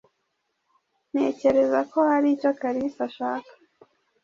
[1.11, 3.51] Ntekereza ko hari icyo Kalisa ashaka.